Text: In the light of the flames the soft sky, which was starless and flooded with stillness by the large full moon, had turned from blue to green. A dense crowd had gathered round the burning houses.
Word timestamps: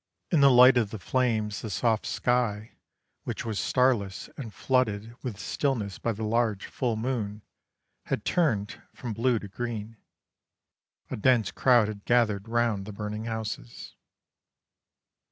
In 0.31 0.41
the 0.41 0.49
light 0.49 0.77
of 0.77 0.89
the 0.89 0.97
flames 0.97 1.61
the 1.61 1.69
soft 1.69 2.07
sky, 2.07 2.71
which 3.23 3.45
was 3.45 3.59
starless 3.59 4.29
and 4.35 4.51
flooded 4.51 5.13
with 5.23 5.37
stillness 5.39 5.99
by 5.99 6.11
the 6.11 6.23
large 6.23 6.65
full 6.65 6.95
moon, 6.95 7.43
had 8.05 8.25
turned 8.25 8.81
from 8.95 9.13
blue 9.13 9.37
to 9.37 9.47
green. 9.47 9.97
A 11.11 11.15
dense 11.17 11.51
crowd 11.51 11.87
had 11.87 12.03
gathered 12.05 12.49
round 12.49 12.87
the 12.87 12.91
burning 12.93 13.25
houses. 13.25 13.93